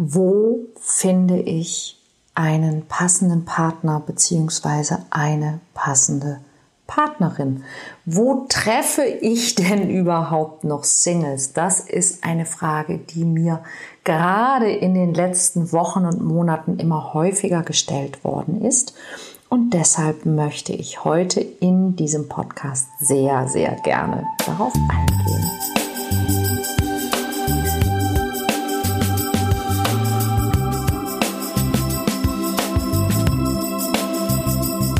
wo 0.00 0.60
finde 0.80 1.40
ich 1.40 1.96
einen 2.36 2.86
passenden 2.86 3.44
Partner 3.44 3.98
beziehungsweise 3.98 5.00
eine 5.10 5.58
passende 5.74 6.38
Partnerin? 6.86 7.64
Wo 8.06 8.46
treffe 8.48 9.02
ich 9.02 9.56
denn 9.56 9.90
überhaupt 9.90 10.62
noch 10.62 10.84
Singles? 10.84 11.52
Das 11.52 11.80
ist 11.80 12.22
eine 12.22 12.46
Frage, 12.46 12.98
die 12.98 13.24
mir 13.24 13.64
gerade 14.04 14.70
in 14.70 14.94
den 14.94 15.14
letzten 15.14 15.72
Wochen 15.72 16.04
und 16.04 16.22
Monaten 16.22 16.78
immer 16.78 17.12
häufiger 17.12 17.64
gestellt 17.64 18.22
worden 18.22 18.62
ist. 18.62 18.94
Und 19.48 19.74
deshalb 19.74 20.26
möchte 20.26 20.72
ich 20.72 21.02
heute 21.02 21.40
in 21.40 21.96
diesem 21.96 22.28
Podcast 22.28 22.86
sehr, 23.00 23.48
sehr 23.48 23.72
gerne 23.82 24.24
darauf 24.46 24.74
eingehen. 24.74 25.50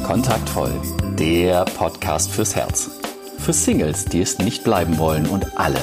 Kontaktvoll, 0.09 0.73
der 1.19 1.67
Podcast 1.67 2.31
fürs 2.31 2.57
Herz. 2.57 2.91
Für 3.41 3.53
Singles, 3.53 4.07
die 4.07 4.23
es 4.23 4.39
nicht 4.39 4.65
bleiben 4.65 4.97
wollen 4.97 5.27
und 5.27 5.61
alle, 5.61 5.81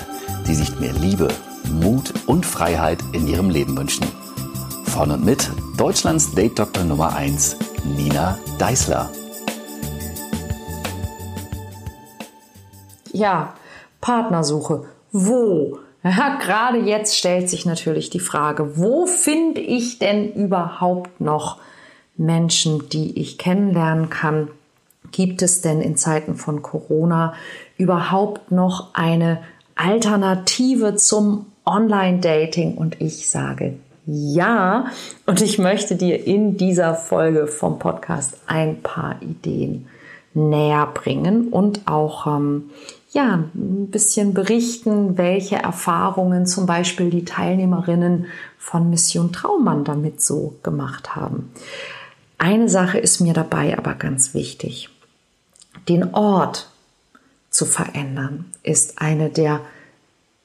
die 0.48 0.56
sich 0.56 0.80
mehr 0.80 0.94
Liebe, 0.94 1.28
Mut 1.70 2.12
und 2.26 2.44
Freiheit 2.44 2.98
in 3.14 3.28
ihrem 3.28 3.52
Leben 3.52 3.78
wünschen. 3.78 4.08
Von 4.86 5.12
und 5.12 5.24
mit 5.24 5.52
Deutschlands 5.78 6.34
Date 6.34 6.58
Doktor 6.58 6.86
Nummer 6.86 7.16
1, 7.16 7.58
Nina 7.84 8.40
Deißler. 8.58 9.12
Ja, 13.14 13.54
Partnersuche. 14.02 14.86
Wo? 15.12 15.78
Ja, 16.04 16.40
gerade 16.42 16.80
jetzt 16.80 17.16
stellt 17.16 17.48
sich 17.48 17.68
natürlich 17.68 18.10
die 18.10 18.20
Frage, 18.20 18.76
wo 18.76 19.06
finde 19.06 19.62
ich 19.62 20.00
denn 20.00 20.34
überhaupt 20.34 21.22
noch 21.22 21.60
Menschen, 22.18 22.90
die 22.90 23.20
ich 23.20 23.38
kennenlernen 23.38 24.10
kann? 24.10 24.50
Gibt 25.12 25.42
es 25.42 25.62
denn 25.62 25.82
in 25.82 25.98
Zeiten 25.98 26.36
von 26.36 26.62
Corona 26.62 27.34
überhaupt 27.78 28.52
noch 28.52 28.94
eine 28.94 29.40
Alternative 29.76 30.96
zum 30.96 31.48
Online-Dating? 31.66 32.76
Und 32.76 33.02
ich 33.02 33.30
sage 33.30 33.76
ja. 34.06 34.88
Und 35.26 35.42
ich 35.42 35.58
möchte 35.58 35.96
dir 35.96 36.26
in 36.26 36.58
dieser 36.58 36.96
Folge 36.96 37.48
vom 37.48 37.80
Podcast 37.80 38.38
ein 38.48 38.82
paar 38.82 39.22
Ideen 39.22 39.88
näher 40.34 40.88
bringen 40.94 41.48
und 41.48 41.88
auch 41.88 42.28
ähm, 42.28 42.70
ja, 43.12 43.46
ein 43.56 43.88
bisschen 43.90 44.34
berichten, 44.34 45.18
welche 45.18 45.56
Erfahrungen 45.56 46.46
zum 46.46 46.66
Beispiel 46.66 47.10
die 47.10 47.24
Teilnehmerinnen 47.24 48.26
von 48.58 48.90
Mission 48.90 49.32
Traummann 49.32 49.86
damit 49.86 50.22
so 50.22 50.56
gemacht 50.64 51.16
haben. 51.16 51.52
Eine 52.46 52.70
Sache 52.70 53.00
ist 53.00 53.22
mir 53.22 53.34
dabei 53.34 53.76
aber 53.76 53.96
ganz 53.96 54.36
wichtig. 54.36 54.90
Den 55.90 56.14
Ort 56.14 56.70
zu 57.50 57.66
verändern 57.66 58.46
ist 58.62 59.02
eine 59.02 59.32
der 59.32 59.62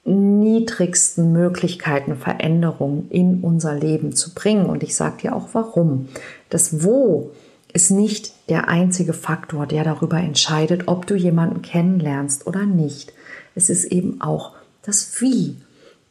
niedrigsten 0.04 1.30
Möglichkeiten, 1.30 2.16
Veränderungen 2.16 3.10
in 3.10 3.42
unser 3.42 3.74
Leben 3.74 4.16
zu 4.16 4.32
bringen. 4.32 4.64
Und 4.64 4.82
ich 4.82 4.96
sage 4.96 5.18
dir 5.20 5.36
auch 5.36 5.50
warum. 5.52 6.08
Das 6.48 6.82
Wo 6.82 7.32
ist 7.70 7.90
nicht 7.90 8.32
der 8.48 8.68
einzige 8.68 9.12
Faktor, 9.12 9.66
der 9.66 9.84
darüber 9.84 10.16
entscheidet, 10.16 10.84
ob 10.88 11.06
du 11.06 11.16
jemanden 11.16 11.60
kennenlernst 11.60 12.46
oder 12.46 12.64
nicht. 12.64 13.12
Es 13.54 13.68
ist 13.68 13.84
eben 13.84 14.22
auch 14.22 14.52
das 14.80 15.20
Wie. 15.20 15.54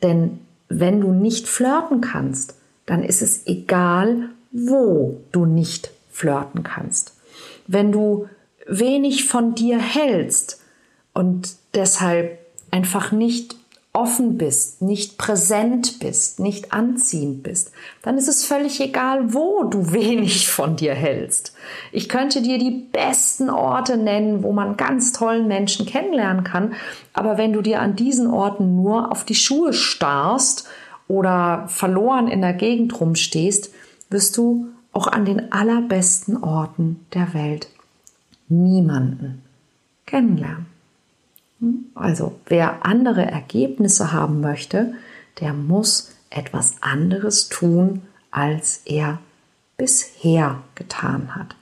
Denn 0.03 0.39
wenn 0.67 1.01
du 1.01 1.13
nicht 1.13 1.47
flirten 1.47 1.99
kannst, 1.99 2.53
dann 2.85 3.01
ist 3.01 3.23
es 3.23 3.47
egal, 3.47 4.29
wo 4.51 5.21
du 5.31 5.45
nicht 5.45 5.91
flirten 6.11 6.63
kannst. 6.63 7.15
Wenn 7.67 7.91
du 7.91 8.27
wenig 8.67 9.25
von 9.25 9.55
dir 9.55 9.79
hältst 9.79 10.61
und 11.13 11.55
deshalb 11.73 12.39
einfach 12.71 13.11
nicht 13.11 13.55
offen 13.91 14.37
bist, 14.37 14.83
nicht 14.83 15.17
präsent 15.17 15.99
bist, 15.99 16.39
nicht 16.39 16.71
anziehend 16.71 17.41
bist, 17.41 17.71
dann 18.03 18.17
ist 18.17 18.27
es 18.27 18.45
völlig 18.45 18.79
egal, 18.79 19.33
wo 19.33 19.63
du 19.63 19.91
wenig 19.91 20.47
von 20.47 20.75
dir 20.75 20.93
hältst. 20.93 21.53
Ich 21.91 22.07
könnte 22.07 22.41
dir 22.41 22.59
die 22.59 22.87
besten 22.91 23.49
Orte 23.49 23.97
nennen, 23.97 24.43
wo 24.43 24.51
man 24.51 24.77
ganz 24.77 25.11
tollen 25.11 25.47
Menschen 25.47 25.85
kennenlernen 25.85 26.43
kann, 26.43 26.75
aber 27.13 27.37
wenn 27.37 27.53
du 27.53 27.61
dir 27.61 27.81
an 27.81 27.95
diesen 27.95 28.27
Orten 28.27 28.75
nur 28.75 29.11
auf 29.11 29.25
die 29.25 29.35
Schuhe 29.35 29.73
starrst 29.73 30.67
oder 31.07 31.65
verloren 31.67 32.27
in 32.27 32.41
der 32.41 32.53
Gegend 32.53 32.99
rumstehst, 32.99 33.71
wirst 34.09 34.37
du 34.37 34.67
auch 34.91 35.07
an 35.07 35.25
den 35.25 35.51
allerbesten 35.51 36.43
Orten 36.43 37.05
der 37.13 37.33
Welt 37.33 37.69
niemanden 38.47 39.43
kennenlernen. 40.05 40.65
Also 41.93 42.39
wer 42.47 42.85
andere 42.85 43.25
Ergebnisse 43.25 44.11
haben 44.11 44.41
möchte, 44.41 44.93
der 45.41 45.53
muss 45.53 46.11
etwas 46.29 46.75
anderes 46.81 47.49
tun, 47.49 48.01
als 48.31 48.81
er 48.85 49.19
bisher 49.77 50.61
getan 50.75 51.35
hat. 51.35 51.55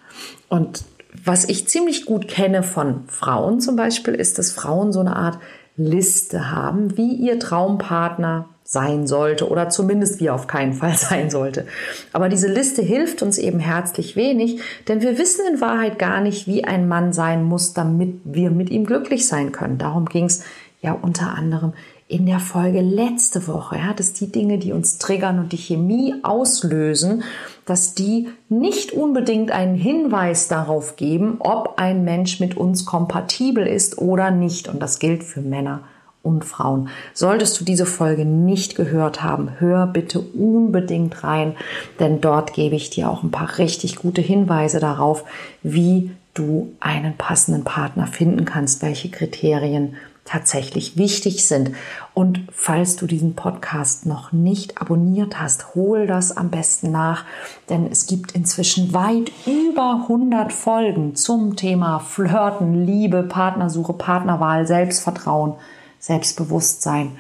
Und 0.50 0.84
was 1.24 1.46
ich 1.46 1.68
ziemlich 1.68 2.06
gut 2.06 2.28
kenne 2.28 2.64
von 2.64 3.08
Frauen 3.08 3.60
zum 3.60 3.76
Beispiel, 3.76 4.14
ist, 4.14 4.38
dass 4.38 4.52
Frauen 4.52 4.94
so 4.94 5.00
eine 5.00 5.16
Art 5.16 5.40
Liste 5.78 6.52
haben, 6.52 6.98
wie 6.98 7.14
ihr 7.14 7.40
Traumpartner 7.40 8.50
sein 8.70 9.08
sollte 9.08 9.50
oder 9.50 9.70
zumindest 9.70 10.20
wie 10.20 10.30
auf 10.30 10.46
keinen 10.46 10.74
Fall 10.74 10.94
sein 10.98 11.30
sollte. 11.30 11.66
Aber 12.12 12.28
diese 12.28 12.52
Liste 12.52 12.82
hilft 12.82 13.24
uns 13.24 13.38
eben 13.38 13.60
herzlich 13.60 14.16
wenig, 14.16 14.60
denn 14.88 15.02
wir 15.02 15.18
wissen 15.18 15.46
in 15.52 15.62
Wahrheit 15.62 15.98
gar 15.98 16.20
nicht, 16.20 16.48
wie 16.48 16.66
ein 16.66 16.88
Mann 16.88 17.14
sein 17.14 17.44
muss, 17.44 17.74
damit 17.74 18.20
wir 18.26 18.52
mit 18.52 18.70
ihm 18.70 18.86
glücklich 18.86 19.26
sein 19.26 19.54
können. 19.54 19.78
Darum 19.78 20.06
ging 20.06 20.26
es 20.26 20.44
ja 20.82 20.92
unter 20.92 21.34
anderem 21.34 21.74
in 22.10 22.26
der 22.26 22.40
Folge 22.40 22.82
letzte 22.82 23.48
Woche, 23.48 23.78
ja, 23.78 23.94
dass 23.94 24.14
die 24.14 24.32
Dinge, 24.32 24.58
die 24.58 24.72
uns 24.72 24.98
triggern 24.98 25.40
und 25.40 25.52
die 25.52 25.58
Chemie 25.58 26.16
auslösen, 26.24 27.24
dass 27.66 27.96
die 27.96 28.30
nicht 28.48 28.94
unbedingt 28.94 29.52
einen 29.52 29.76
Hinweis 29.76 30.48
darauf 30.48 30.96
geben, 30.96 31.38
ob 31.40 31.74
ein 31.78 32.06
Mensch 32.06 32.40
mit 32.40 32.56
uns 32.56 32.86
kompatibel 32.86 33.66
ist 33.66 33.98
oder 33.98 34.32
nicht. 34.32 34.70
Und 34.70 34.82
das 34.82 35.00
gilt 35.00 35.24
für 35.24 35.42
Männer 35.42 35.82
und 36.28 36.46
Frauen. 36.46 36.90
Solltest 37.14 37.60
du 37.60 37.66
diese 37.66 37.86
Folge 37.86 38.26
nicht 38.26 38.76
gehört 38.76 39.24
haben, 39.24 39.52
hör 39.60 39.88
bitte 39.88 40.20
unbedingt 40.20 41.24
rein, 41.24 41.56
denn 42.00 42.22
dort 42.22 42.54
gebe 42.54 42.76
ich 42.76 42.90
dir 42.90 43.10
auch 43.10 43.24
ein 43.24 43.32
paar 43.32 43.58
richtig 43.58 43.96
gute 43.96 44.22
Hinweise 44.22 44.80
darauf, 44.80 45.24
wie 45.64 46.12
du 46.34 46.74
einen 46.80 47.18
passenden 47.18 47.64
Partner 47.64 48.06
finden 48.06 48.46
kannst, 48.46 48.82
welche 48.82 49.10
Kriterien 49.10 49.96
tatsächlich 50.28 50.98
wichtig 50.98 51.48
sind. 51.48 51.72
Und 52.14 52.42
falls 52.52 52.98
du 52.98 53.08
diesen 53.08 53.36
Podcast 53.36 54.06
noch 54.06 54.32
nicht 54.32 54.80
abonniert 54.80 55.40
hast, 55.40 55.74
hol 55.74 56.06
das 56.06 56.36
am 56.36 56.50
besten 56.50 56.92
nach, 56.92 57.24
denn 57.70 57.88
es 57.90 58.06
gibt 58.06 58.34
inzwischen 58.34 58.94
weit 58.94 59.32
über 59.46 60.02
100 60.04 60.52
Folgen 60.52 61.16
zum 61.16 61.56
Thema 61.56 62.00
Flirten, 62.00 62.86
Liebe, 62.86 63.24
Partnersuche, 63.24 63.94
Partnerwahl, 63.94 64.68
Selbstvertrauen 64.68 65.56
Selbstbewusstsein. 66.00 67.18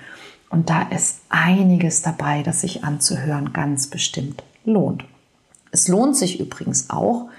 Und 0.49 0.69
da 0.69 0.83
ist 0.83 1.21
einiges 1.29 2.01
dabei, 2.01 2.43
das 2.43 2.61
sich 2.61 2.83
anzuhören 2.83 3.53
ganz 3.53 3.87
bestimmt 3.87 4.43
lohnt. 4.63 5.03
Es 5.71 5.87
lohnt 5.87 6.15
sich 6.15 6.39
übrigens 6.39 6.89
auch, 6.89 7.29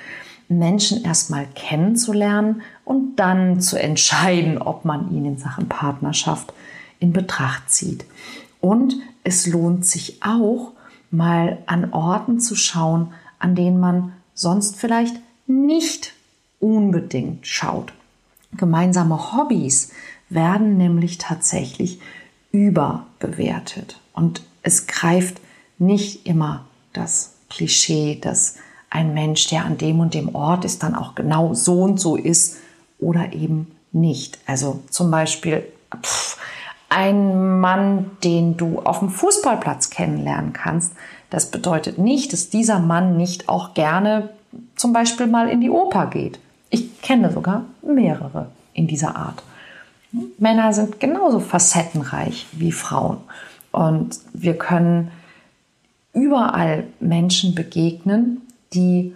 Menschen 0.49 1.05
erstmal 1.05 1.47
kennenzulernen 1.55 2.63
und 2.85 3.17
dann 3.17 3.61
zu 3.61 3.77
entscheiden, 3.77 4.59
ob 4.59 4.85
man 4.85 5.13
ihn 5.13 5.25
in 5.25 5.39
Sachen 5.39 5.69
Partnerschaft 5.69 6.53
in 7.01 7.13
Betracht 7.13 7.71
zieht. 7.71 8.05
Und 8.61 8.97
es 9.25 9.47
lohnt 9.47 9.85
sich 9.87 10.23
auch, 10.23 10.73
mal 11.11 11.59
an 11.67 11.93
Orten 11.93 12.41
zu 12.41 12.55
schauen, 12.55 13.13
an 13.39 13.55
denen 13.55 13.81
man 13.81 14.13
sonst 14.35 14.77
vielleicht 14.77 15.17
nicht 15.47 16.13
unbedingt 16.61 17.47
schaut. 17.47 17.93
Gemeinsame 18.57 19.33
Hobbys 19.33 19.93
werden 20.31 20.77
nämlich 20.77 21.19
tatsächlich 21.19 22.01
überbewertet. 22.53 24.01
Und 24.13 24.43
es 24.63 24.87
greift 24.87 25.41
nicht 25.79 26.27
immer 26.27 26.65
das 26.93 27.35
Klischee, 27.51 28.19
dass 28.21 28.57
ein 28.91 29.15
Mensch, 29.15 29.49
der 29.49 29.65
an 29.65 29.79
dem 29.79 30.01
und 30.01 30.15
dem 30.15 30.35
Ort 30.35 30.65
ist, 30.65 30.83
dann 30.83 30.95
auch 30.95 31.15
genau 31.15 31.55
so 31.55 31.83
und 31.83 32.01
so 32.01 32.17
ist 32.17 32.59
oder 32.99 33.33
eben 33.33 33.71
nicht. 33.93 34.39
Also 34.47 34.83
zum 34.91 35.11
Beispiel 35.11 35.65
pff, 36.03 36.39
ein 36.89 37.61
Mann, 37.61 38.11
den 38.25 38.57
du 38.57 38.81
auf 38.81 39.01
dem 39.01 39.11
Fußballplatz 39.11 39.91
kennenlernen 39.91 40.53
kannst, 40.53 40.93
das 41.31 41.51
bedeutet 41.51 41.99
nicht, 41.99 42.33
dass 42.33 42.49
dieser 42.49 42.79
Mann 42.79 43.17
nicht 43.17 43.49
auch 43.49 43.75
gerne 43.75 44.31
zum 44.77 44.93
Beispiel 44.93 45.27
mal 45.27 45.49
in 45.51 45.61
die 45.61 45.71
Oper 45.71 46.07
geht. 46.07 46.39
Ich 46.71 47.03
kenne 47.03 47.31
sogar 47.31 47.65
mehrere 47.83 48.51
in 48.73 48.87
dieser 48.87 49.17
Art. 49.17 49.43
Männer 50.39 50.73
sind 50.73 51.01
genauso 51.01 51.41
facettenreich 51.41 52.47
wie 52.53 52.73
Frauen. 52.73 53.19
Und 53.73 54.19
wir 54.33 54.57
können 54.57 55.11
überall 56.15 56.87
Menschen 57.01 57.55
begegnen, 57.55 58.43
die 58.73 59.15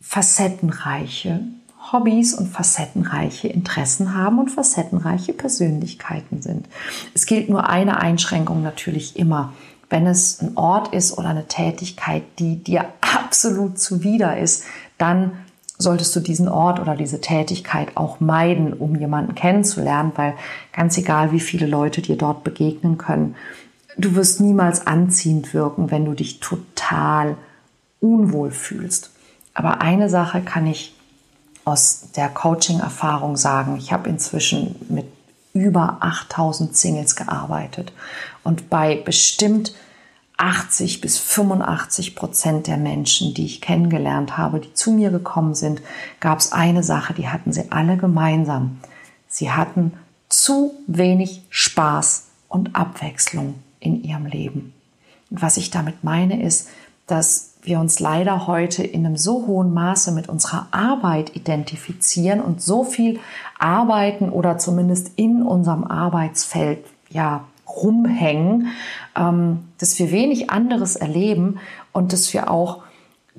facettenreiche 0.00 1.40
Hobbys 1.92 2.34
und 2.34 2.48
facettenreiche 2.48 3.48
Interessen 3.48 4.14
haben 4.14 4.38
und 4.38 4.50
facettenreiche 4.50 5.32
Persönlichkeiten 5.32 6.40
sind. 6.40 6.68
Es 7.14 7.26
gilt 7.26 7.48
nur 7.48 7.68
eine 7.68 8.00
Einschränkung 8.00 8.62
natürlich 8.62 9.16
immer. 9.16 9.52
Wenn 9.90 10.06
es 10.06 10.40
ein 10.40 10.56
Ort 10.56 10.94
ist 10.94 11.18
oder 11.18 11.28
eine 11.28 11.48
Tätigkeit, 11.48 12.22
die 12.38 12.56
dir 12.56 12.86
absolut 13.00 13.78
zuwider 13.78 14.38
ist, 14.38 14.64
dann 14.96 15.32
solltest 15.82 16.14
du 16.16 16.20
diesen 16.20 16.48
Ort 16.48 16.80
oder 16.80 16.96
diese 16.96 17.20
Tätigkeit 17.20 17.96
auch 17.96 18.20
meiden, 18.20 18.72
um 18.72 18.96
jemanden 18.96 19.34
kennenzulernen, 19.34 20.12
weil 20.16 20.34
ganz 20.72 20.96
egal, 20.96 21.32
wie 21.32 21.40
viele 21.40 21.66
Leute 21.66 22.00
dir 22.00 22.16
dort 22.16 22.44
begegnen 22.44 22.98
können, 22.98 23.34
du 23.98 24.14
wirst 24.14 24.40
niemals 24.40 24.86
anziehend 24.86 25.52
wirken, 25.54 25.90
wenn 25.90 26.04
du 26.04 26.14
dich 26.14 26.40
total 26.40 27.36
unwohl 28.00 28.50
fühlst. 28.50 29.10
Aber 29.54 29.80
eine 29.80 30.08
Sache 30.08 30.40
kann 30.40 30.66
ich 30.66 30.94
aus 31.64 32.08
der 32.16 32.28
Coaching-Erfahrung 32.28 33.36
sagen. 33.36 33.76
Ich 33.76 33.92
habe 33.92 34.08
inzwischen 34.08 34.76
mit 34.88 35.06
über 35.52 35.98
8000 36.00 36.74
Singles 36.76 37.14
gearbeitet 37.14 37.92
und 38.42 38.70
bei 38.70 38.96
bestimmt 38.96 39.74
80 40.36 41.00
bis 41.00 41.18
85 41.18 42.16
Prozent 42.16 42.66
der 42.66 42.76
Menschen, 42.76 43.34
die 43.34 43.44
ich 43.44 43.60
kennengelernt 43.60 44.36
habe, 44.36 44.60
die 44.60 44.74
zu 44.74 44.90
mir 44.90 45.10
gekommen 45.10 45.54
sind, 45.54 45.82
gab 46.20 46.38
es 46.38 46.52
eine 46.52 46.82
Sache, 46.82 47.14
die 47.14 47.28
hatten 47.28 47.52
sie 47.52 47.70
alle 47.70 47.96
gemeinsam. 47.96 48.78
Sie 49.28 49.50
hatten 49.50 49.92
zu 50.28 50.72
wenig 50.86 51.42
Spaß 51.50 52.28
und 52.48 52.74
Abwechslung 52.74 53.54
in 53.80 54.02
ihrem 54.02 54.26
Leben. 54.26 54.72
Und 55.30 55.42
was 55.42 55.56
ich 55.56 55.70
damit 55.70 56.04
meine, 56.04 56.42
ist, 56.42 56.68
dass 57.06 57.52
wir 57.62 57.78
uns 57.78 58.00
leider 58.00 58.46
heute 58.46 58.82
in 58.82 59.06
einem 59.06 59.16
so 59.16 59.46
hohen 59.46 59.72
Maße 59.72 60.12
mit 60.12 60.28
unserer 60.28 60.66
Arbeit 60.72 61.36
identifizieren 61.36 62.40
und 62.40 62.60
so 62.60 62.84
viel 62.84 63.20
arbeiten 63.58 64.30
oder 64.30 64.58
zumindest 64.58 65.12
in 65.16 65.42
unserem 65.42 65.84
Arbeitsfeld 65.84 66.84
ja 67.10 67.44
rumhängen, 67.68 68.68
ähm, 69.16 69.64
dass 69.78 69.98
wir 69.98 70.10
wenig 70.10 70.50
anderes 70.50 70.96
erleben 70.96 71.58
und 71.92 72.12
dass 72.12 72.32
wir 72.32 72.50
auch 72.50 72.82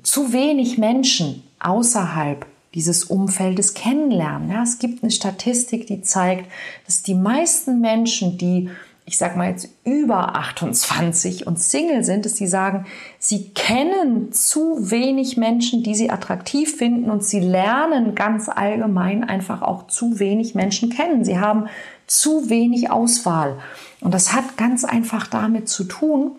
zu 0.02 0.32
wenig 0.32 0.78
Menschen 0.78 1.42
außerhalb 1.60 2.46
dieses 2.74 3.04
Umfeldes 3.04 3.74
kennenlernen. 3.74 4.50
Ja, 4.50 4.62
es 4.62 4.78
gibt 4.78 5.02
eine 5.02 5.12
Statistik, 5.12 5.86
die 5.86 6.02
zeigt, 6.02 6.50
dass 6.86 7.02
die 7.02 7.14
meisten 7.14 7.80
Menschen, 7.80 8.36
die 8.36 8.68
ich 9.06 9.18
sag 9.18 9.36
mal 9.36 9.50
jetzt 9.50 9.68
über 9.84 10.34
28 10.34 11.46
und 11.46 11.60
Single 11.60 12.04
sind, 12.04 12.24
dass 12.24 12.36
sie 12.36 12.46
sagen, 12.46 12.86
sie 13.18 13.50
kennen 13.50 14.32
zu 14.32 14.90
wenig 14.90 15.36
Menschen, 15.36 15.82
die 15.82 15.94
sie 15.94 16.08
attraktiv 16.08 16.76
finden 16.76 17.10
und 17.10 17.22
sie 17.22 17.40
lernen 17.40 18.14
ganz 18.14 18.48
allgemein 18.48 19.22
einfach 19.22 19.60
auch 19.60 19.88
zu 19.88 20.20
wenig 20.20 20.54
Menschen 20.54 20.88
kennen. 20.88 21.22
Sie 21.22 21.38
haben 21.38 21.66
zu 22.06 22.48
wenig 22.48 22.90
Auswahl. 22.90 23.58
Und 24.04 24.12
das 24.12 24.34
hat 24.34 24.58
ganz 24.58 24.84
einfach 24.84 25.26
damit 25.26 25.68
zu 25.68 25.82
tun, 25.82 26.32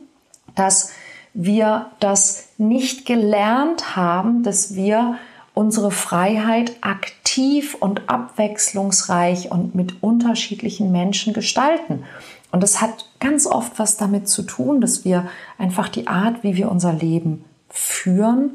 dass 0.53 0.91
wir 1.33 1.87
das 1.99 2.49
nicht 2.59 3.05
gelernt 3.05 3.95
haben, 3.95 4.43
dass 4.43 4.75
wir 4.75 5.17
unsere 5.55 5.89
Freiheit 5.89 6.77
aktiv 6.81 7.75
und 7.79 8.07
abwechslungsreich 8.07 9.51
und 9.51 9.73
mit 9.73 10.03
unterschiedlichen 10.03 10.91
Menschen 10.91 11.33
gestalten. 11.33 12.03
Und 12.51 12.63
es 12.63 12.81
hat 12.81 13.09
ganz 13.19 13.47
oft 13.47 13.79
was 13.79 13.97
damit 13.97 14.29
zu 14.29 14.43
tun, 14.43 14.79
dass 14.79 15.03
wir 15.03 15.27
einfach 15.57 15.89
die 15.89 16.07
Art, 16.07 16.43
wie 16.43 16.55
wir 16.55 16.71
unser 16.71 16.93
Leben 16.93 17.43
führen, 17.69 18.51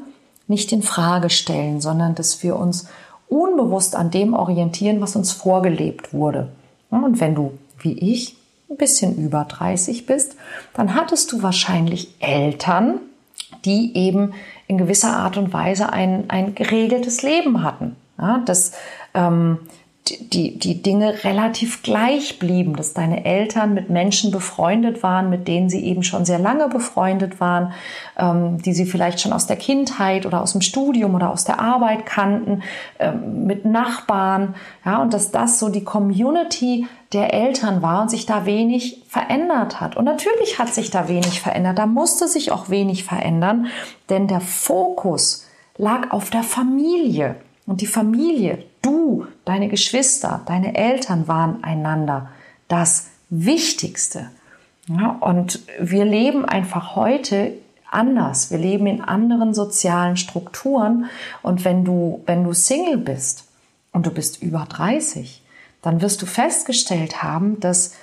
nicht 0.47 0.71
in 0.71 0.83
Frage 0.83 1.29
stellen, 1.29 1.81
sondern 1.81 2.15
dass 2.15 2.43
wir 2.43 2.55
uns 2.55 2.87
unbewusst 3.27 3.95
an 3.97 4.09
dem 4.09 4.33
orientieren, 4.33 5.01
was 5.01 5.17
uns 5.17 5.33
vorgelebt 5.33 6.13
wurde. 6.13 6.49
Und 6.89 7.19
wenn 7.19 7.35
du, 7.35 7.57
wie 7.77 7.93
ich, 7.93 8.37
ein 8.71 8.77
bisschen 8.77 9.17
über 9.17 9.45
30 9.45 10.05
bist, 10.05 10.35
dann 10.73 10.95
hattest 10.95 11.31
du 11.31 11.43
wahrscheinlich 11.43 12.15
Eltern, 12.19 12.99
die 13.65 13.95
eben 13.95 14.33
in 14.67 14.77
gewisser 14.77 15.17
Art 15.17 15.37
und 15.37 15.53
Weise 15.53 15.91
ein, 15.91 16.29
ein 16.29 16.55
geregeltes 16.55 17.21
Leben 17.21 17.63
hatten. 17.63 17.95
Ja, 18.17 18.41
das 18.45 18.71
ähm, 19.13 19.59
die, 20.09 20.57
die 20.57 20.81
Dinge 20.81 21.23
relativ 21.23 21.83
gleich 21.83 22.39
blieben, 22.39 22.75
dass 22.75 22.93
deine 22.93 23.23
Eltern 23.23 23.73
mit 23.73 23.89
Menschen 23.89 24.31
befreundet 24.31 25.03
waren, 25.03 25.29
mit 25.29 25.47
denen 25.47 25.69
sie 25.69 25.83
eben 25.85 26.03
schon 26.03 26.25
sehr 26.25 26.39
lange 26.39 26.67
befreundet 26.69 27.39
waren, 27.39 27.73
ähm, 28.17 28.61
die 28.61 28.73
sie 28.73 28.85
vielleicht 28.85 29.21
schon 29.21 29.31
aus 29.31 29.47
der 29.47 29.57
Kindheit 29.57 30.25
oder 30.25 30.41
aus 30.41 30.53
dem 30.53 30.61
Studium 30.61 31.15
oder 31.15 31.29
aus 31.29 31.45
der 31.45 31.59
Arbeit 31.59 32.05
kannten, 32.05 32.63
ähm, 32.99 33.45
mit 33.45 33.65
Nachbarn, 33.65 34.55
ja, 34.85 35.01
und 35.01 35.13
dass 35.13 35.31
das 35.31 35.59
so 35.59 35.69
die 35.69 35.83
Community 35.83 36.87
der 37.13 37.33
Eltern 37.33 37.81
war 37.81 38.03
und 38.03 38.09
sich 38.09 38.25
da 38.25 38.45
wenig 38.45 39.03
verändert 39.07 39.81
hat. 39.81 39.97
Und 39.97 40.05
natürlich 40.05 40.59
hat 40.59 40.73
sich 40.73 40.91
da 40.91 41.07
wenig 41.07 41.41
verändert, 41.41 41.77
da 41.77 41.85
musste 41.85 42.27
sich 42.27 42.51
auch 42.51 42.69
wenig 42.69 43.03
verändern, 43.03 43.67
denn 44.09 44.27
der 44.27 44.41
Fokus 44.41 45.45
lag 45.77 46.11
auf 46.11 46.29
der 46.29 46.43
Familie. 46.43 47.35
Und 47.65 47.81
die 47.81 47.87
Familie, 47.87 48.63
du, 48.81 49.25
deine 49.45 49.67
Geschwister, 49.67 50.41
deine 50.45 50.75
Eltern 50.75 51.27
waren 51.27 51.63
einander 51.63 52.29
das 52.67 53.09
Wichtigste. 53.29 54.29
Ja, 54.87 55.17
und 55.19 55.61
wir 55.79 56.05
leben 56.05 56.45
einfach 56.45 56.95
heute 56.95 57.53
anders. 57.89 58.51
Wir 58.51 58.57
leben 58.57 58.87
in 58.87 59.01
anderen 59.01 59.53
sozialen 59.53 60.17
Strukturen. 60.17 61.05
Und 61.43 61.63
wenn 61.65 61.85
du, 61.85 62.23
wenn 62.25 62.43
du 62.43 62.53
Single 62.53 62.97
bist 62.97 63.45
und 63.91 64.05
du 64.05 64.11
bist 64.11 64.41
über 64.41 64.65
30, 64.67 65.40
dann 65.81 66.01
wirst 66.01 66.21
du 66.21 66.25
festgestellt 66.25 67.23
haben, 67.23 67.59
dass 67.59 67.93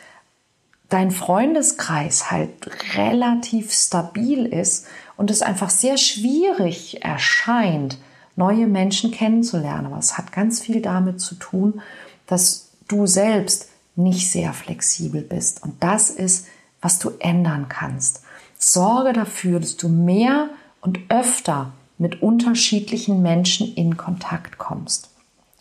dein 0.89 1.11
Freundeskreis 1.11 2.31
halt 2.31 2.51
relativ 2.97 3.73
stabil 3.73 4.47
ist 4.47 4.87
und 5.17 5.31
es 5.31 5.43
einfach 5.43 5.71
sehr 5.71 5.99
schwierig 5.99 7.05
erscheint, 7.05 7.99
neue 8.37 8.67
Menschen 8.67 9.11
kennenzulernen. 9.11 9.87
Aber 9.87 9.99
es 9.99 10.17
hat 10.17 10.33
ganz 10.33 10.61
viel 10.61 10.81
damit 10.81 11.21
zu 11.21 11.35
tun, 11.35 11.83
dass 12.27 12.71
du 12.89 13.07
selbst 13.07 13.69
nicht 13.97 14.31
sehr 14.31 14.53
flexibel 14.53 15.23
bist. 15.23 15.63
Und 15.63 15.83
das 15.83 16.11
ist, 16.11 16.47
was 16.81 16.99
du 16.99 17.11
ändern 17.19 17.69
kannst. 17.69 18.23
Sorge 18.57 19.13
dafür, 19.13 19.61
dass 19.61 19.77
du 19.77 19.89
mehr 19.89 20.49
und 20.81 20.99
öfter 21.09 21.73
mit 21.99 22.23
unterschiedlichen 22.23 23.23
Menschen 23.23 23.75
in 23.75 23.97
Kontakt 23.97 24.59
kommst. 24.59 25.11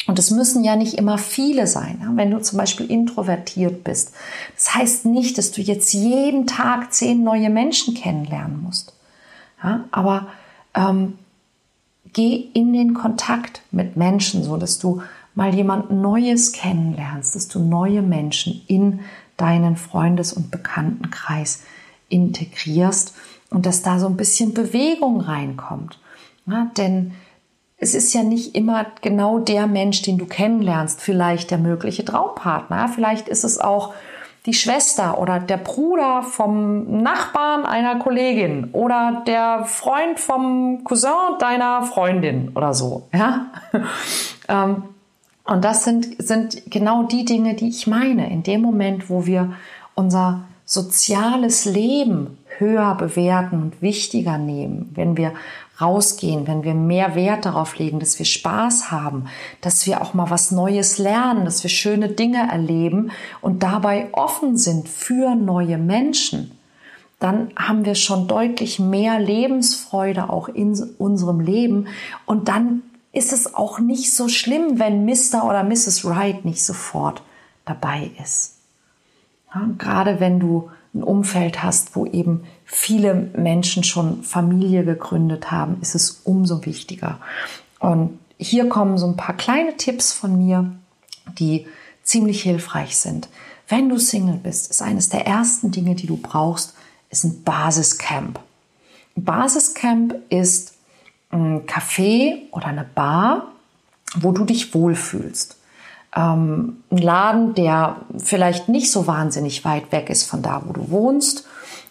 Und 0.08 0.18
es 0.18 0.32
müssen 0.32 0.64
ja 0.64 0.78
nicht 0.78 0.94
immer 0.94 1.18
viele 1.18 1.68
sein. 1.68 2.02
Wenn 2.16 2.32
du 2.32 2.42
zum 2.42 2.58
Beispiel 2.58 2.90
introvertiert 2.90 3.84
bist, 3.84 4.14
das 4.56 4.74
heißt 4.74 5.06
nicht, 5.06 5.38
dass 5.38 5.52
du 5.52 5.62
jetzt 5.62 5.94
jeden 5.94 6.48
Tag 6.48 6.94
zehn 6.94 7.24
neue 7.24 7.50
Menschen 7.50 7.94
kennenlernen 7.94 8.64
musst. 8.64 8.94
Aber 9.92 10.28
ähm, 10.74 11.20
geh 12.14 12.36
in 12.54 12.72
den 12.72 12.94
Kontakt 12.94 13.62
mit 13.72 13.98
Menschen, 13.98 14.44
so 14.44 14.56
dass 14.56 14.80
du 14.80 15.02
mal 15.36 15.54
jemand 15.54 15.92
Neues 15.92 16.54
kennenlernst, 16.54 17.36
dass 17.36 17.48
du 17.50 17.60
neue 17.60 18.02
Menschen 18.02 18.62
in 18.68 19.02
deinen 19.36 19.76
Freundes- 19.76 20.34
und 20.34 20.52
Bekanntenkreis 20.52 21.64
integrierst 22.10 23.14
und 23.50 23.66
dass 23.66 23.82
da 23.82 24.00
so 24.00 24.08
ein 24.08 24.18
bisschen 24.18 24.54
Bewegung 24.54 25.22
reinkommt. 25.22 26.00
Denn 26.78 27.12
es 27.80 27.94
ist 27.94 28.14
ja 28.14 28.24
nicht 28.24 28.56
immer 28.56 28.88
genau 29.02 29.40
der 29.40 29.68
Mensch, 29.68 30.02
den 30.02 30.18
du 30.18 30.26
kennenlernst, 30.26 31.00
vielleicht 31.00 31.52
der 31.52 31.60
mögliche 31.60 32.04
Traumpartner. 32.04 32.90
Vielleicht 32.90 33.30
ist 33.30 33.44
es 33.44 33.60
auch 33.60 33.94
die 34.48 34.54
Schwester 34.54 35.20
oder 35.20 35.40
der 35.40 35.58
Bruder 35.58 36.24
vom 36.24 37.02
Nachbarn 37.02 37.66
einer 37.66 38.00
Kollegin 38.00 38.70
oder 38.72 39.24
der 39.28 39.66
Freund 39.66 40.20
vom 40.20 40.84
Cousin 40.86 41.38
deiner 41.40 41.84
Freundin 41.84 42.52
oder 42.56 42.74
so. 42.74 43.08
Ja? 43.14 43.48
Ähm, 44.50 44.84
und 45.44 45.66
das 45.66 45.84
sind, 45.84 46.24
sind 46.26 46.72
genau 46.72 47.04
die 47.04 47.26
Dinge, 47.26 47.56
die 47.56 47.68
ich 47.68 47.86
meine. 47.86 48.32
In 48.32 48.44
dem 48.44 48.62
Moment, 48.62 49.10
wo 49.10 49.26
wir 49.26 49.52
unser 49.94 50.46
soziales 50.64 51.66
Leben 51.66 52.38
höher 52.58 52.96
bewerten 52.96 53.62
und 53.62 53.82
wichtiger 53.82 54.38
nehmen, 54.38 54.92
wenn 54.96 55.18
wir 55.18 55.34
rausgehen, 55.80 56.48
wenn 56.48 56.64
wir 56.64 56.74
mehr 56.74 57.16
Wert 57.16 57.46
darauf 57.46 57.78
legen, 57.78 58.00
dass 58.00 58.18
wir 58.18 58.26
Spaß 58.26 58.92
haben, 58.92 59.26
dass 59.62 59.86
wir 59.86 60.02
auch 60.02 60.14
mal 60.14 60.30
was 60.30 60.52
Neues 60.52 60.98
lernen, 60.98 61.46
dass 61.46 61.64
wir 61.64 61.70
schöne 61.70 62.10
Dinge 62.10 62.50
erleben 62.50 63.12
und 63.42 63.64
dabei 63.64 64.10
offen 64.14 64.58
sind 64.58 64.90
für 64.90 65.36
neue 65.36 65.78
Menschen, 65.78 66.52
dann 67.20 67.52
haben 67.56 67.86
wir 67.86 67.96
schon 67.96 68.28
deutlich 68.28 68.80
mehr 68.80 69.20
Lebensfreude 69.20 70.30
auch 70.30 70.50
in 70.50 70.74
unserem 70.98 71.40
Leben 71.40 71.88
und 72.26 72.48
dann 72.48 72.84
ist 73.12 73.34
es 73.34 73.56
auch 73.56 73.80
nicht 73.80 74.14
so 74.14 74.30
schlimm, 74.30 74.80
wenn 74.80 75.06
Mr. 75.06 75.44
oder 75.48 75.64
Mrs. 75.64 76.06
Wright 76.06 76.46
nicht 76.46 76.64
sofort 76.64 77.24
dabei 77.66 78.12
ist. 78.22 78.58
Ja, 79.54 79.70
gerade 79.78 80.20
wenn 80.20 80.40
du 80.40 80.70
ein 80.98 81.04
Umfeld 81.04 81.64
hast, 81.64 81.96
wo 81.96 82.06
eben 82.06 82.44
viele 82.66 83.14
Menschen 83.14 83.84
schon 83.84 84.24
Familie 84.24 84.84
gegründet 84.84 85.52
haben, 85.52 85.78
ist 85.82 85.96
es 85.96 86.22
umso 86.24 86.66
wichtiger. 86.66 87.20
Und 87.80 88.20
hier 88.38 88.70
kommen 88.70 88.98
so 88.98 89.08
ein 89.08 89.18
paar 89.18 89.36
kleine 89.36 89.78
Tipps 89.78 90.14
von 90.14 90.38
mir, 90.38 90.72
die 91.40 91.68
ziemlich 92.04 92.42
hilfreich 92.42 92.98
sind. 92.98 93.30
Wenn 93.68 93.90
du 93.90 93.98
Single 93.98 94.38
bist, 94.38 94.70
ist 94.72 94.82
eines 94.82 95.10
der 95.10 95.28
ersten 95.28 95.72
Dinge, 95.72 95.96
die 95.96 96.08
du 96.08 96.18
brauchst, 96.18 96.74
ist 97.10 97.24
ein 97.24 97.44
Basiscamp. 97.44 98.40
Ein 99.16 99.24
Basiscamp 99.24 100.16
ist 100.30 100.76
ein 101.30 101.66
Café 101.66 102.44
oder 102.52 102.68
eine 102.68 102.86
Bar, 102.86 103.52
wo 104.16 104.32
du 104.32 104.46
dich 104.46 104.74
wohlfühlst. 104.74 105.58
Ähm, 106.16 106.84
ein 106.92 106.98
Laden, 106.98 107.54
der 107.56 107.98
vielleicht 108.18 108.70
nicht 108.70 108.92
so 108.92 109.08
wahnsinnig 109.08 109.66
weit 109.66 109.92
weg 109.92 110.10
ist 110.10 110.24
von 110.24 110.42
da, 110.42 110.64
wo 110.66 110.74
du 110.74 110.90
wohnst 110.90 111.46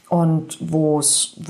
und 0.08 0.58
wo 0.60 1.00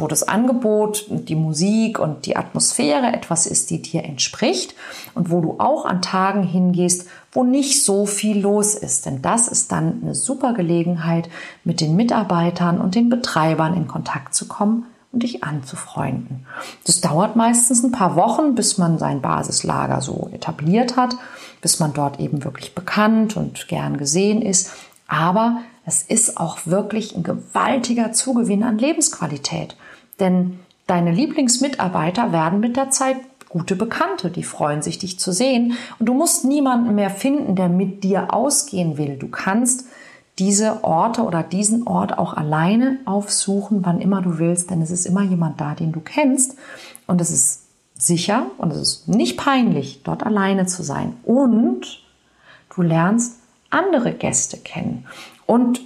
das 0.09 0.23
Angebot, 0.23 1.07
die 1.11 1.35
Musik 1.35 1.99
und 1.99 2.25
die 2.25 2.37
Atmosphäre 2.37 3.13
etwas 3.13 3.47
ist, 3.47 3.69
die 3.69 3.83
dir 3.83 4.05
entspricht 4.05 4.75
und 5.15 5.31
wo 5.31 5.43
du 5.43 5.57
auch 5.59 5.85
an 5.85 6.01
Tagen 6.01 6.43
hingehst, 6.43 7.07
wo 7.33 7.45
nicht 7.45 7.85
so 7.85 8.07
viel 8.07 8.41
los 8.41 8.75
ist. 8.75 9.05
Denn 9.05 9.21
das 9.21 9.49
ist 9.49 9.73
dann 9.73 10.01
eine 10.03 10.15
super 10.15 10.55
Gelegenheit, 10.55 11.29
mit 11.65 11.83
den 11.83 11.97
Mitarbeitern 11.97 12.81
und 12.81 12.95
den 12.95 13.11
Betreibern 13.11 13.75
in 13.75 13.89
Kontakt 13.89 14.35
zu 14.35 14.49
kommen 14.49 14.87
und 15.13 15.23
dich 15.23 15.45
anzufreunden. 15.45 16.47
Das 16.85 17.01
dauert 17.01 17.37
meistens 17.37 17.83
ein 17.83 17.93
paar 17.93 18.17
Wochen, 18.17 18.55
bis 18.55 18.79
man 18.79 18.99
sein 18.99 19.23
Basislager 19.23 20.01
so 20.01 20.29
etabliert 20.33 20.97
hat, 20.97 21.17
bis 21.61 21.81
man 21.81 21.93
dort 21.93 22.21
eben 22.21 22.45
wirklich 22.45 22.75
bekannt 22.75 23.37
und 23.37 23.69
gern 23.69 23.97
gesehen 23.97 24.43
ist. 24.43 24.71
Aber 25.09 25.59
es 25.85 26.03
ist 26.03 26.39
auch 26.39 26.59
wirklich 26.67 27.17
ein 27.17 27.23
gewaltiger 27.23 28.13
Zugewinn 28.13 28.63
an 28.63 28.79
Lebensqualität. 28.79 29.77
Denn 30.19 30.61
deine 30.87 31.13
Lieblingsmitarbeiter 31.13 32.33
werden 32.33 32.61
mit 32.61 32.77
der 32.77 32.91
Zeit 32.91 33.17
gute 33.49 33.77
Bekannte, 33.77 34.31
die 34.31 34.43
freuen 34.43 34.83
sich, 34.83 34.99
dich 34.99 35.19
zu 35.19 35.33
sehen. 35.33 35.75
Und 35.99 36.07
du 36.07 36.15
musst 36.15 36.45
niemanden 36.45 36.95
mehr 36.95 37.11
finden, 37.11 37.55
der 37.55 37.69
mit 37.69 38.05
dir 38.05 38.35
ausgehen 38.35 38.99
will. 38.99 39.17
Du 39.17 39.29
kannst 39.29 39.87
diese 40.39 40.85
Orte 40.85 41.23
oder 41.23 41.43
diesen 41.43 41.87
Ort 41.87 42.19
auch 42.19 42.35
alleine 42.35 42.99
aufsuchen, 43.07 43.85
wann 43.85 44.01
immer 44.01 44.21
du 44.21 44.39
willst, 44.39 44.71
denn 44.71 44.83
es 44.83 44.91
ist 44.91 45.07
immer 45.07 45.23
jemand 45.23 45.61
da, 45.61 45.75
den 45.75 45.93
du 45.93 46.01
kennst. 46.01 46.57
Und 47.07 47.21
es 47.21 47.31
ist 47.31 47.63
sicher 47.99 48.47
und 48.59 48.73
es 48.73 48.79
ist 48.79 49.09
nicht 49.09 49.39
peinlich, 49.39 50.03
dort 50.05 50.25
alleine 50.25 50.67
zu 50.67 50.83
sein. 50.83 51.17
Und 51.23 52.03
du 52.75 52.83
lernst 52.83 53.39
andere 53.71 54.13
Gäste 54.13 54.59
kennen. 54.59 55.07
Und 55.47 55.81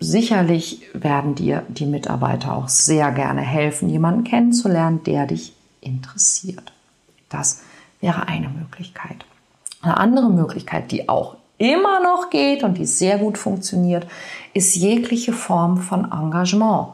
sicherlich 0.00 0.82
werden 0.92 1.34
dir 1.34 1.62
die 1.68 1.86
Mitarbeiter 1.86 2.54
auch 2.54 2.68
sehr 2.68 3.10
gerne 3.12 3.40
helfen, 3.40 3.88
jemanden 3.88 4.24
kennenzulernen, 4.24 5.02
der 5.04 5.26
dich 5.26 5.54
interessiert. 5.80 6.72
Das 7.30 7.62
wäre 8.00 8.28
eine 8.28 8.50
Möglichkeit. 8.50 9.24
Eine 9.80 9.96
andere 9.96 10.30
Möglichkeit, 10.30 10.92
die 10.92 11.08
auch 11.08 11.36
immer 11.58 12.00
noch 12.00 12.30
geht 12.30 12.62
und 12.62 12.78
die 12.78 12.86
sehr 12.86 13.18
gut 13.18 13.38
funktioniert, 13.38 14.06
ist 14.52 14.74
jegliche 14.74 15.32
Form 15.32 15.78
von 15.78 16.10
Engagement. 16.10 16.88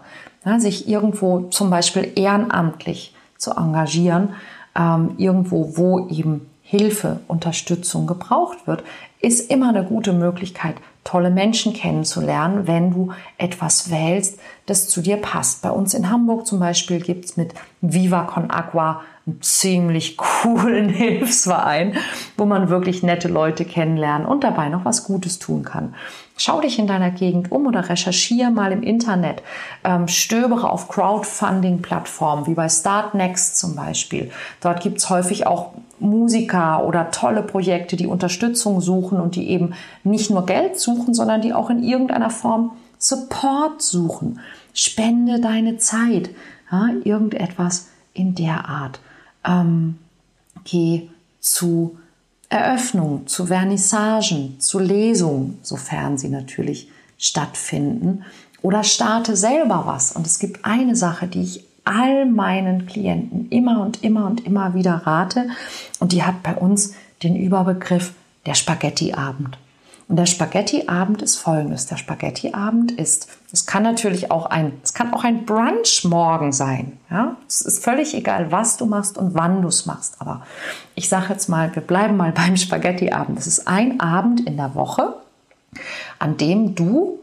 Ja, 0.44 0.58
sich 0.58 0.88
irgendwo 0.88 1.40
zum 1.50 1.68
Beispiel 1.68 2.12
ehrenamtlich 2.16 3.14
zu 3.36 3.52
engagieren, 3.52 4.30
ähm, 4.74 5.14
irgendwo, 5.18 5.76
wo 5.76 6.08
eben 6.08 6.48
Hilfe, 6.62 7.20
Unterstützung 7.26 8.06
gebraucht 8.06 8.66
wird, 8.66 8.84
ist 9.20 9.50
immer 9.50 9.70
eine 9.70 9.84
gute 9.84 10.12
Möglichkeit, 10.12 10.76
tolle 11.04 11.30
Menschen 11.30 11.72
kennenzulernen, 11.72 12.66
wenn 12.66 12.92
du 12.92 13.12
etwas 13.38 13.90
wählst, 13.90 14.38
das 14.66 14.88
zu 14.88 15.00
dir 15.00 15.16
passt. 15.16 15.62
Bei 15.62 15.70
uns 15.70 15.94
in 15.94 16.10
Hamburg 16.10 16.46
zum 16.46 16.60
Beispiel 16.60 17.00
gibt 17.00 17.24
es 17.24 17.36
mit 17.36 17.54
Viva 17.80 18.22
Con 18.22 18.50
Agua 18.50 19.02
einen 19.26 19.42
ziemlich 19.42 20.16
coolen 20.16 20.88
Hilfsverein, 20.88 21.96
wo 22.36 22.44
man 22.46 22.68
wirklich 22.68 23.02
nette 23.02 23.28
Leute 23.28 23.64
kennenlernen 23.64 24.26
und 24.26 24.44
dabei 24.44 24.68
noch 24.68 24.84
was 24.84 25.04
Gutes 25.04 25.38
tun 25.38 25.62
kann. 25.64 25.94
Schau 26.36 26.62
dich 26.62 26.78
in 26.78 26.86
deiner 26.86 27.10
Gegend 27.10 27.52
um 27.52 27.66
oder 27.66 27.90
recherchiere 27.90 28.50
mal 28.50 28.72
im 28.72 28.82
Internet. 28.82 29.42
Ähm, 29.84 30.08
stöbere 30.08 30.70
auf 30.70 30.88
Crowdfunding-Plattformen 30.88 32.46
wie 32.46 32.54
bei 32.54 32.68
Startnext 32.68 33.58
zum 33.58 33.76
Beispiel. 33.76 34.30
Dort 34.62 34.80
gibt 34.80 34.98
es 34.98 35.10
häufig 35.10 35.46
auch 35.46 35.72
Musiker 35.98 36.86
oder 36.86 37.10
tolle 37.10 37.42
Projekte, 37.42 37.96
die 37.96 38.06
Unterstützung 38.06 38.80
suchen 38.80 39.20
und 39.20 39.36
die 39.36 39.50
eben 39.50 39.74
nicht 40.02 40.30
nur 40.30 40.46
Geld 40.46 40.80
suchen, 40.80 41.12
sondern 41.12 41.42
die 41.42 41.52
auch 41.52 41.68
in 41.68 41.82
irgendeiner 41.82 42.30
Form 42.30 42.72
Support 43.00 43.82
suchen. 43.82 44.38
Spende 44.74 45.40
deine 45.40 45.78
Zeit. 45.78 46.30
Ja, 46.70 46.90
irgendetwas 47.02 47.88
in 48.14 48.36
der 48.36 48.68
Art. 48.68 49.00
Ähm, 49.44 49.98
geh 50.64 51.08
zu 51.40 51.98
Eröffnungen, 52.48 53.26
zu 53.26 53.46
Vernissagen, 53.46 54.60
zu 54.60 54.78
Lesungen, 54.78 55.58
sofern 55.62 56.18
sie 56.18 56.28
natürlich 56.28 56.88
stattfinden. 57.18 58.24
Oder 58.62 58.84
starte 58.84 59.36
selber 59.36 59.84
was. 59.86 60.12
Und 60.12 60.26
es 60.26 60.38
gibt 60.38 60.64
eine 60.64 60.94
Sache, 60.94 61.26
die 61.26 61.42
ich 61.42 61.64
all 61.84 62.26
meinen 62.26 62.86
Klienten 62.86 63.48
immer 63.48 63.80
und 63.80 64.04
immer 64.04 64.26
und 64.26 64.46
immer 64.46 64.74
wieder 64.74 64.94
rate. 65.06 65.48
Und 65.98 66.12
die 66.12 66.22
hat 66.22 66.42
bei 66.42 66.54
uns 66.54 66.94
den 67.22 67.36
Überbegriff 67.36 68.12
der 68.46 68.54
Spaghetti-Abend. 68.54 69.56
Und 70.10 70.16
der 70.16 70.26
Spaghetti-Abend 70.26 71.22
ist 71.22 71.36
folgendes. 71.36 71.86
Der 71.86 71.96
Spaghetti-Abend 71.96 72.90
ist, 72.90 73.28
es 73.52 73.64
kann 73.64 73.84
natürlich 73.84 74.32
auch 74.32 74.46
ein, 74.46 74.72
es 74.82 74.92
kann 74.92 75.14
auch 75.14 75.22
ein 75.22 75.46
Brunch-Morgen 75.46 76.50
sein. 76.50 76.98
Ja? 77.12 77.36
Es 77.46 77.60
ist 77.60 77.84
völlig 77.84 78.12
egal, 78.14 78.50
was 78.50 78.76
du 78.76 78.86
machst 78.86 79.16
und 79.16 79.36
wann 79.36 79.62
du 79.62 79.68
es 79.68 79.86
machst. 79.86 80.16
Aber 80.18 80.44
ich 80.96 81.08
sage 81.08 81.26
jetzt 81.28 81.48
mal, 81.48 81.72
wir 81.76 81.82
bleiben 81.82 82.16
mal 82.16 82.32
beim 82.34 82.56
Spaghetti-Abend. 82.56 83.38
Es 83.38 83.46
ist 83.46 83.68
ein 83.68 84.00
Abend 84.00 84.40
in 84.48 84.56
der 84.56 84.74
Woche, 84.74 85.14
an 86.18 86.36
dem 86.36 86.74
du 86.74 87.20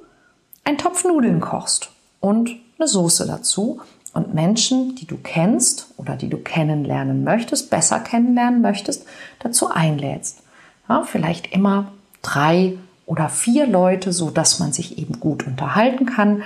einen 0.63 0.77
Topf 0.77 1.03
Nudeln 1.03 1.41
kochst 1.41 1.91
und 2.21 2.51
eine 2.79 2.87
Soße 2.87 3.27
dazu 3.27 3.81
und 4.13 4.33
Menschen, 4.33 4.95
die 4.95 5.07
du 5.07 5.17
kennst 5.17 5.87
oder 5.97 6.15
die 6.15 6.29
du 6.29 6.37
kennenlernen 6.37 7.25
möchtest, 7.25 7.69
besser 7.69 7.99
kennenlernen 7.99 8.61
möchtest, 8.61 9.05
dazu 9.39 9.69
einlädst. 9.69 10.41
Ja, 10.87 11.03
vielleicht 11.03 11.51
immer 11.51 11.91
drei 12.21 12.77
oder 13.05 13.29
vier 13.29 13.67
Leute, 13.67 14.11
so 14.11 14.29
dass 14.29 14.59
man 14.59 14.73
sich 14.73 14.97
eben 14.97 15.19
gut 15.19 15.47
unterhalten 15.47 16.05
kann. 16.05 16.43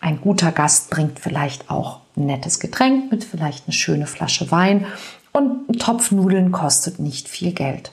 Ein 0.00 0.20
guter 0.20 0.52
Gast 0.52 0.90
bringt 0.90 1.20
vielleicht 1.20 1.70
auch 1.70 2.00
ein 2.16 2.26
nettes 2.26 2.60
Getränk 2.60 3.10
mit, 3.10 3.24
vielleicht 3.24 3.66
eine 3.66 3.72
schöne 3.72 4.06
Flasche 4.06 4.50
Wein 4.50 4.86
und 5.32 5.68
ein 5.68 5.78
Topf 5.78 6.10
Nudeln 6.10 6.52
kostet 6.52 6.98
nicht 6.98 7.28
viel 7.28 7.52
Geld. 7.52 7.92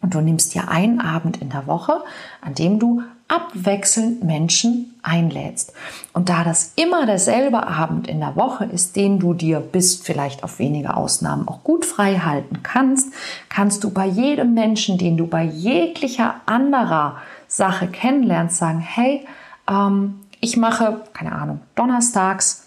Und 0.00 0.14
du 0.14 0.20
nimmst 0.20 0.54
dir 0.54 0.68
einen 0.68 1.00
Abend 1.00 1.40
in 1.40 1.50
der 1.50 1.68
Woche, 1.68 2.02
an 2.40 2.54
dem 2.54 2.80
du 2.80 3.02
abwechselnd 3.32 4.22
Menschen 4.22 4.94
einlädst. 5.02 5.72
Und 6.12 6.28
da 6.28 6.44
das 6.44 6.74
immer 6.76 7.06
derselbe 7.06 7.66
Abend 7.66 8.06
in 8.06 8.20
der 8.20 8.36
Woche 8.36 8.66
ist, 8.66 8.94
den 8.94 9.18
du 9.18 9.32
dir 9.32 9.60
bis 9.60 9.96
vielleicht 9.96 10.44
auf 10.44 10.58
wenige 10.58 10.94
Ausnahmen 10.94 11.48
auch 11.48 11.64
gut 11.64 11.86
frei 11.86 12.18
halten 12.18 12.62
kannst, 12.62 13.10
kannst 13.48 13.84
du 13.84 13.90
bei 13.90 14.06
jedem 14.06 14.52
Menschen, 14.52 14.98
den 14.98 15.16
du 15.16 15.26
bei 15.26 15.44
jeglicher 15.44 16.42
anderer 16.44 17.16
Sache 17.48 17.88
kennenlernst, 17.88 18.58
sagen, 18.58 18.80
hey, 18.80 19.26
ähm, 19.66 20.20
ich 20.40 20.58
mache, 20.58 21.00
keine 21.14 21.32
Ahnung, 21.32 21.60
donnerstags 21.74 22.66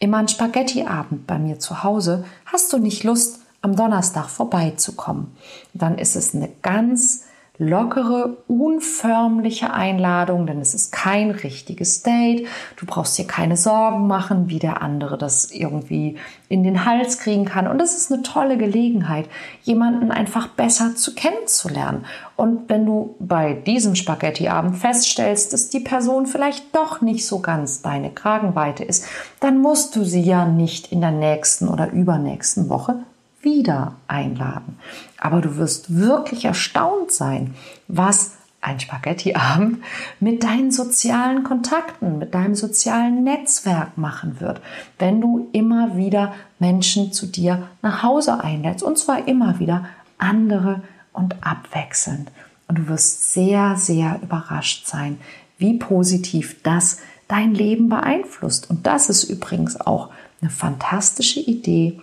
immer 0.00 0.18
einen 0.18 0.28
Spaghetti-Abend 0.28 1.26
bei 1.26 1.38
mir 1.38 1.58
zu 1.58 1.82
Hause. 1.82 2.26
Hast 2.44 2.70
du 2.74 2.78
nicht 2.78 3.04
Lust, 3.04 3.40
am 3.62 3.74
Donnerstag 3.74 4.28
vorbeizukommen? 4.28 5.34
Dann 5.72 5.96
ist 5.96 6.14
es 6.14 6.34
eine 6.34 6.50
ganz 6.60 7.23
lockere, 7.56 8.38
unförmliche 8.48 9.72
Einladung, 9.72 10.44
denn 10.46 10.60
es 10.60 10.74
ist 10.74 10.90
kein 10.90 11.30
richtiges 11.30 12.02
Date. 12.02 12.48
Du 12.76 12.84
brauchst 12.84 13.16
dir 13.16 13.28
keine 13.28 13.56
Sorgen 13.56 14.08
machen, 14.08 14.48
wie 14.48 14.58
der 14.58 14.82
andere 14.82 15.16
das 15.16 15.52
irgendwie 15.52 16.16
in 16.48 16.64
den 16.64 16.84
Hals 16.84 17.18
kriegen 17.18 17.44
kann. 17.44 17.68
Und 17.68 17.80
es 17.80 17.96
ist 17.96 18.12
eine 18.12 18.22
tolle 18.22 18.58
Gelegenheit, 18.58 19.28
jemanden 19.62 20.10
einfach 20.10 20.48
besser 20.48 20.96
zu 20.96 21.14
kennenzulernen. 21.14 22.04
Und 22.34 22.68
wenn 22.68 22.86
du 22.86 23.14
bei 23.20 23.52
diesem 23.52 23.94
Spaghetti-Abend 23.94 24.76
feststellst, 24.76 25.52
dass 25.52 25.68
die 25.68 25.80
Person 25.80 26.26
vielleicht 26.26 26.74
doch 26.74 27.02
nicht 27.02 27.24
so 27.24 27.38
ganz 27.38 27.82
deine 27.82 28.10
Kragenweite 28.10 28.82
ist, 28.82 29.06
dann 29.38 29.58
musst 29.58 29.94
du 29.94 30.02
sie 30.02 30.22
ja 30.22 30.44
nicht 30.44 30.90
in 30.90 31.00
der 31.00 31.12
nächsten 31.12 31.68
oder 31.68 31.92
übernächsten 31.92 32.68
Woche 32.68 33.04
wieder 33.44 33.94
einladen. 34.08 34.78
Aber 35.18 35.40
du 35.40 35.56
wirst 35.56 35.96
wirklich 35.96 36.44
erstaunt 36.44 37.12
sein, 37.12 37.54
was 37.88 38.32
ein 38.60 38.80
Spaghetti-Abend 38.80 39.78
mit 40.20 40.42
deinen 40.42 40.70
sozialen 40.70 41.44
Kontakten, 41.44 42.18
mit 42.18 42.34
deinem 42.34 42.54
sozialen 42.54 43.22
Netzwerk 43.22 43.98
machen 43.98 44.40
wird, 44.40 44.60
wenn 44.98 45.20
du 45.20 45.48
immer 45.52 45.96
wieder 45.96 46.34
Menschen 46.58 47.12
zu 47.12 47.26
dir 47.26 47.68
nach 47.82 48.02
Hause 48.02 48.42
einlädst 48.42 48.82
und 48.82 48.98
zwar 48.98 49.28
immer 49.28 49.58
wieder 49.58 49.86
andere 50.18 50.82
und 51.12 51.36
abwechselnd. 51.46 52.30
Und 52.66 52.78
du 52.78 52.88
wirst 52.88 53.32
sehr, 53.32 53.76
sehr 53.76 54.18
überrascht 54.22 54.86
sein, 54.86 55.18
wie 55.58 55.74
positiv 55.74 56.62
das 56.62 57.00
dein 57.28 57.54
Leben 57.54 57.88
beeinflusst. 57.88 58.70
Und 58.70 58.86
das 58.86 59.10
ist 59.10 59.24
übrigens 59.24 59.78
auch 59.80 60.08
eine 60.40 60.50
fantastische 60.50 61.40
Idee, 61.40 62.00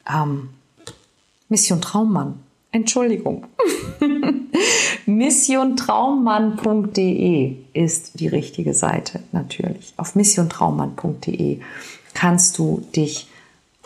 ähm, 0.09 0.51
Mission 1.49 1.81
Traummann. 1.81 2.39
Entschuldigung. 2.73 3.47
missiontraummann.de 5.07 7.57
ist 7.75 8.19
die 8.19 8.29
richtige 8.29 8.75
Seite 8.75 9.21
natürlich. 9.31 9.95
Auf 9.97 10.15
missiontraummann.de 10.15 11.61
kannst 12.15 12.59
du 12.59 12.83
dich 12.97 13.29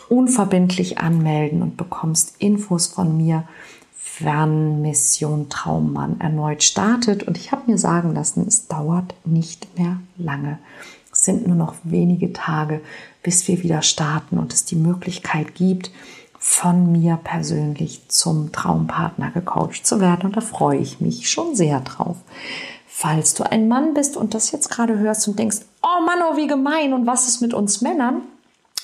unverbindlich 0.08 0.98
anmelden 0.98 1.62
und 1.62 1.76
bekommst 1.76 2.36
Infos 2.38 2.86
von 2.86 3.16
mir, 3.16 3.44
wann 4.20 4.82
Mission 4.82 5.48
Traummann 5.48 6.20
erneut 6.20 6.62
startet. 6.62 7.24
Und 7.24 7.36
ich 7.36 7.52
habe 7.52 7.70
mir 7.70 7.78
sagen 7.78 8.14
lassen, 8.14 8.46
es 8.46 8.68
dauert 8.68 9.14
nicht 9.24 9.78
mehr 9.78 10.00
lange. 10.16 10.58
Es 11.12 11.24
sind 11.24 11.46
nur 11.46 11.56
noch 11.56 11.74
wenige 11.82 12.32
Tage, 12.32 12.80
bis 13.22 13.48
wir 13.48 13.62
wieder 13.62 13.82
starten 13.82 14.38
und 14.38 14.52
es 14.52 14.64
die 14.64 14.76
Möglichkeit 14.76 15.54
gibt, 15.54 15.90
von 16.48 16.92
mir 16.92 17.18
persönlich 17.22 18.08
zum 18.08 18.52
Traumpartner 18.52 19.32
gecoacht 19.32 19.84
zu 19.84 20.00
werden. 20.00 20.26
Und 20.26 20.36
da 20.36 20.40
freue 20.40 20.78
ich 20.78 21.00
mich 21.00 21.28
schon 21.28 21.56
sehr 21.56 21.80
drauf. 21.80 22.16
Falls 22.86 23.34
du 23.34 23.42
ein 23.42 23.68
Mann 23.68 23.94
bist 23.94 24.16
und 24.16 24.32
das 24.32 24.52
jetzt 24.52 24.70
gerade 24.70 24.96
hörst 24.96 25.26
und 25.26 25.38
denkst, 25.38 25.58
oh 25.82 26.04
Mann, 26.06 26.20
oh 26.22 26.36
wie 26.36 26.46
gemein 26.46 26.94
und 26.94 27.04
was 27.04 27.26
ist 27.28 27.42
mit 27.42 27.52
uns 27.52 27.82
Männern? 27.82 28.22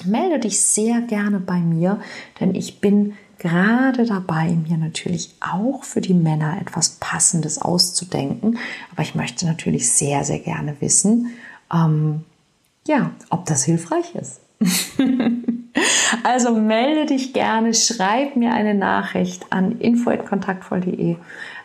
Melde 0.05 0.41
dich 0.41 0.61
sehr 0.61 1.01
gerne 1.03 1.39
bei 1.39 1.61
mir, 1.61 2.01
denn 2.41 2.55
ich 2.55 2.81
bin 2.81 3.15
gerade 3.39 4.07
dabei, 4.07 4.49
mir 4.51 4.77
natürlich 4.77 5.33
auch 5.41 5.85
für 5.85 6.01
die 6.01 6.15
Männer 6.15 6.61
etwas 6.61 6.97
Passendes 7.01 7.63
auszudenken. 7.63 8.59
Aber 8.91 9.03
ich 9.03 9.15
möchte 9.15 9.47
natürlich 9.47 9.91
sehr, 9.91 10.25
sehr 10.25 10.41
gerne 10.41 10.77
wissen, 10.81 11.31
ähm, 11.73 12.25
ja, 12.87 13.13
ob 13.31 13.47
das 13.47 13.63
hilfreich 13.65 14.15
ist. 14.17 14.41
Also 16.23 16.55
melde 16.55 17.07
dich 17.07 17.33
gerne, 17.33 17.75
schreib 17.75 18.37
mir 18.37 18.53
eine 18.53 18.75
Nachricht 18.75 19.47
an 19.51 19.79
info.kontaktvoll.de. 19.81 21.17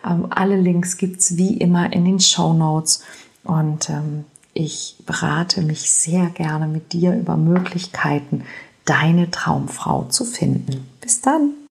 Ähm, 0.05 0.27
alle 0.29 0.55
Links 0.55 0.97
gibt 0.97 1.19
es 1.19 1.37
wie 1.37 1.57
immer 1.57 1.91
in 1.93 2.05
den 2.05 2.19
Show 2.19 2.53
Notes 2.53 3.03
und 3.43 3.89
ähm, 3.89 4.25
ich 4.53 4.95
berate 5.05 5.61
mich 5.61 5.91
sehr 5.91 6.27
gerne 6.27 6.67
mit 6.67 6.93
dir 6.93 7.13
über 7.13 7.37
Möglichkeiten, 7.37 8.43
deine 8.85 9.29
Traumfrau 9.29 10.05
zu 10.05 10.25
finden. 10.25 10.87
Bis 11.01 11.21
dann! 11.21 11.66